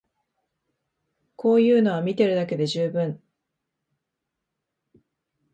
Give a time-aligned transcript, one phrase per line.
[1.35, 3.21] こういうのは見てるだけで充分